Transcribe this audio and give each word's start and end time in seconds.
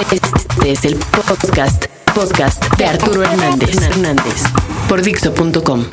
Este 0.00 0.70
es 0.70 0.84
el 0.84 0.94
podcast, 0.94 1.86
podcast 2.14 2.64
de 2.76 2.86
Arturo 2.86 3.24
Hernández, 3.24 3.82
Hernández. 3.82 4.44
Por 4.88 5.02
Dixo.com. 5.02 5.84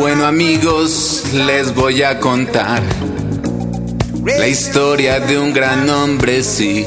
Bueno 0.00 0.26
amigos, 0.26 1.24
les 1.32 1.74
voy 1.74 2.02
a 2.02 2.20
contar 2.20 2.82
la 4.24 4.46
historia 4.46 5.20
de 5.20 5.38
un 5.38 5.52
gran 5.52 5.88
hombre, 5.88 6.42
sí. 6.42 6.84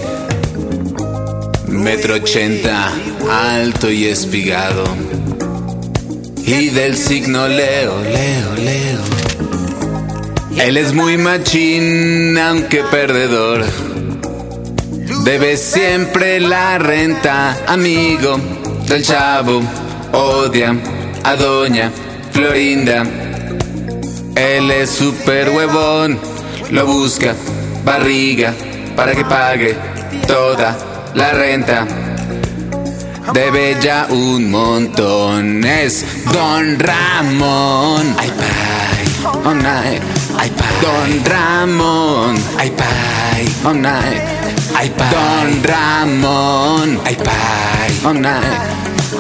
Metro 1.68 2.16
ochenta, 2.16 2.92
alto 3.30 3.90
y 3.90 4.06
espigado. 4.06 4.84
Y 6.46 6.70
del 6.70 6.98
signo 6.98 7.48
Leo, 7.48 8.02
Leo, 8.04 8.56
Leo. 8.56 9.00
Él 10.58 10.78
es 10.78 10.94
muy 10.94 11.18
machín, 11.18 12.38
aunque 12.38 12.84
perdedor. 12.84 13.64
Debe 15.24 15.56
siempre 15.56 16.40
la 16.40 16.78
renta, 16.78 17.58
amigo 17.68 18.40
del 18.88 19.04
chavo. 19.04 19.62
Odia 20.12 20.76
a 21.24 21.36
doña 21.36 21.92
Florinda. 22.32 23.04
Él 24.36 24.72
es 24.72 24.90
super 24.90 25.50
huevón, 25.50 26.20
lo 26.72 26.86
busca 26.86 27.36
barriga 27.84 28.54
para 28.96 29.14
que 29.14 29.26
pague 29.26 29.76
toda 30.28 30.78
la 31.14 31.32
renta. 31.32 31.86
Debe 33.34 33.78
ya 33.82 34.08
un 34.10 34.50
montón, 34.50 35.64
es 35.64 36.06
Don 36.34 36.80
Ramón. 36.80 38.16
Ay, 38.18 38.32
pay, 38.38 39.30
oh, 39.46 39.54
night. 39.54 40.02
Ay, 40.38 40.50
pay. 40.50 40.82
Don 40.82 41.26
Ramón. 41.26 42.36
Ay, 42.58 42.72
pay, 42.72 43.56
oh, 43.64 43.74
night. 43.74 44.22
Ay, 44.76 44.90
pay. 44.90 45.10
Don 45.12 45.64
Ramón. 45.64 47.00
Ay, 47.06 47.16
pay, 47.16 48.06
oh, 48.06 48.14
night. 48.14 48.62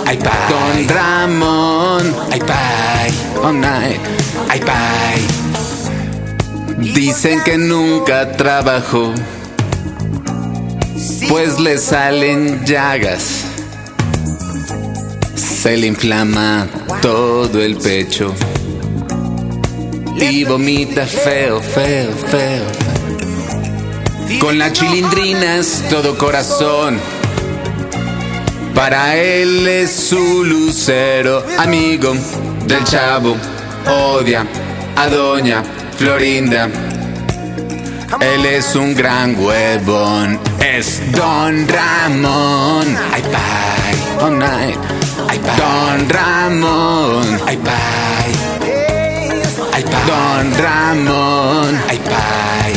Ay, 0.08 0.18
pay. 0.18 0.32
Don 0.50 0.96
Ramón. 0.96 2.16
Ay, 2.32 2.40
pay, 2.40 3.12
oh, 3.44 3.52
night. 3.54 4.00
Ay, 4.50 4.60
pay. 4.60 5.31
Dicen 6.82 7.42
que 7.44 7.60
nunca 7.60 8.32
trabajó, 8.32 9.14
pues 11.30 11.60
le 11.60 11.78
salen 11.78 12.66
llagas. 12.66 13.46
Se 15.36 15.78
le 15.78 15.86
inflama 15.86 16.68
todo 17.02 17.62
el 17.62 17.78
pecho 17.78 18.34
y 20.20 20.44
vomita 20.44 21.06
feo, 21.06 21.62
feo, 21.62 22.12
feo. 22.14 22.66
Con 24.40 24.58
las 24.58 24.74
chilindrinas 24.74 25.84
todo 25.88 26.18
corazón. 26.18 27.00
Para 28.74 29.18
él 29.18 29.68
es 29.68 29.92
su 29.92 30.44
lucero, 30.44 31.46
amigo 31.60 32.16
del 32.66 32.84
chavo. 32.86 33.38
Odia 33.88 34.48
a 34.96 35.08
doña 35.08 35.64
Florinda. 36.02 36.68
Él 38.22 38.44
es 38.48 38.76
un 38.76 38.96
gran 38.96 39.40
huevón, 39.40 40.40
es 40.60 41.00
Don 41.12 41.68
Ramón. 41.68 42.88
Ay, 43.14 43.22
pay, 43.22 44.26
oh, 44.26 44.32
night. 44.32 44.80
Ay, 45.30 45.38
pay. 45.38 45.58
Don 45.58 46.10
Ramón. 46.10 47.40
Ay, 47.46 47.58
pay. 47.58 48.34
Ay, 49.74 49.84
pay. 49.84 49.94
Don 50.08 50.64
Ramón. 50.64 51.80
Ay, 51.88 52.00
pay. 52.00 52.74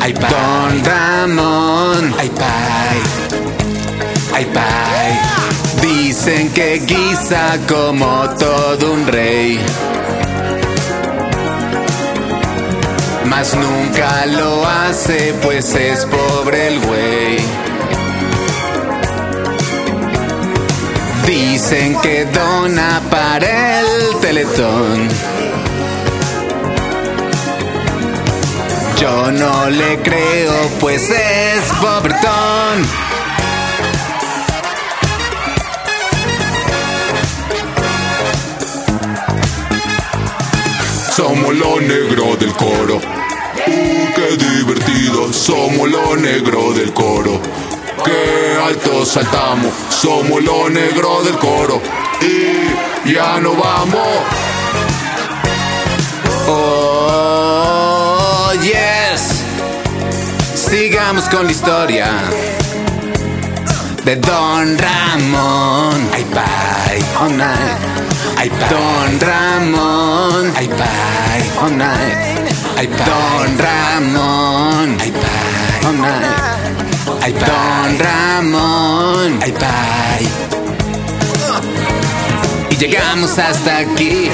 Ay, 0.00 0.12
pay. 0.12 0.30
Don 0.30 0.84
Ramón. 0.84 2.14
Ay, 2.20 2.30
pay. 2.38 2.98
Ay, 4.32 4.46
pay. 4.54 5.40
Dicen 5.82 6.50
que 6.50 6.78
guisa 6.86 7.58
como 7.66 8.28
todo 8.38 8.92
un 8.92 8.99
Nunca 13.40 14.26
lo 14.26 14.66
hace, 14.66 15.34
pues 15.42 15.74
es 15.74 16.04
pobre 16.04 16.68
el 16.68 16.80
güey. 16.80 17.38
Dicen 21.26 21.98
que 22.02 22.26
dona 22.26 23.00
para 23.10 23.80
el 23.80 24.20
teletón. 24.20 25.08
Yo 29.00 29.32
no 29.32 29.70
le 29.70 29.98
creo, 30.00 30.52
pues 30.78 31.08
es 31.08 31.62
pobretón. 31.80 33.09
Negro 41.90 42.36
del 42.36 42.52
coro. 42.52 42.96
Uh, 42.96 43.00
qué 44.14 44.36
divertido. 44.36 45.32
Somos 45.32 45.90
lo 45.90 46.14
negro 46.16 46.72
del 46.72 46.92
coro. 46.92 47.40
Qué 48.04 48.56
alto 48.64 49.04
saltamos. 49.04 49.72
Somos 49.88 50.42
lo 50.44 50.70
negro 50.70 51.22
del 51.24 51.36
coro. 51.38 51.82
Y 52.22 53.12
ya 53.12 53.40
no 53.40 53.56
vamos. 53.56 54.08
Oh, 56.46 58.52
yes. 58.62 59.42
Sigamos 60.54 61.28
con 61.28 61.46
la 61.46 61.52
historia 61.52 62.08
de 64.04 64.14
Don 64.16 64.78
Ramón. 64.78 66.08
Ay, 66.14 66.24
bye, 66.32 67.04
oh 67.20 67.28
night. 67.28 67.78
Ay. 68.36 68.50
Don 68.70 69.20
Ramón. 69.20 70.09
Ay, 70.56 70.66
bye, 70.68 71.50
oh 71.62 71.68
night. 71.68 72.16
Ay, 72.76 72.86
bye. 72.86 73.04
Don 73.06 73.58
Ramón. 73.58 74.96
Ay, 75.00 75.10
bye, 75.10 75.88
oh 75.88 75.92
night. 75.92 76.24
Ay, 77.22 77.32
bye. 77.32 77.46
Don 77.46 77.98
Ramón. 77.98 79.38
Ay, 79.42 79.52
bye. 79.52 80.28
Y 82.70 82.76
llegamos 82.76 83.38
hasta 83.38 83.78
aquí. 83.78 84.30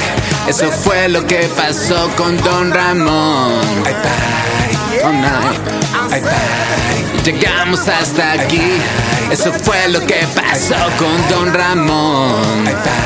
Eso 0.48 0.70
fue 0.70 1.08
lo 1.08 1.26
que 1.26 1.48
pasó 1.56 2.08
con 2.16 2.36
Don 2.42 2.72
Ramón. 2.72 3.52
Ay, 3.84 3.94
bye, 3.94 5.00
oh 5.04 5.12
night. 5.12 5.60
Ay, 6.12 6.20
bye. 6.20 7.22
Llegamos 7.32 7.88
hasta 7.88 8.32
aquí. 8.32 8.80
Eso 9.30 9.52
fue 9.52 9.88
lo 9.88 10.00
que 10.06 10.24
pasó 10.34 10.76
con 10.98 11.28
Don 11.28 11.52
Ramón. 11.52 12.66
Ay, 12.66 12.74
bye. 12.74 12.96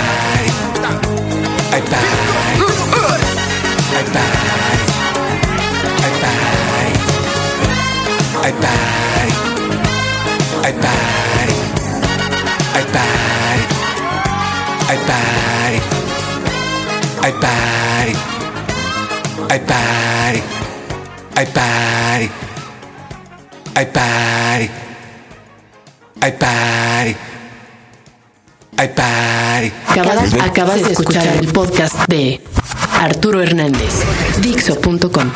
Ay, 1.73 1.83
bye. 1.83 2.90
I 17.23 17.33
party. 17.33 18.15
I 19.51 19.59
party. 19.59 20.43
I 21.37 21.45
party. 21.47 22.29
I 23.77 23.85
party. 23.85 24.71
I 26.23 26.31
party. 26.33 27.17
I 28.79 28.89
party. 28.89 29.73
Acabas, 29.89 30.35
acabas 30.41 30.85
de 30.85 30.93
escuchar 30.93 31.27
el 31.37 31.49
podcast 31.49 31.97
de 32.09 32.41
Arturo 32.99 33.43
Hernández, 33.43 34.03
Dixo.com. 34.41 35.31